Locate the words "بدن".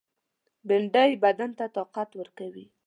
1.23-1.49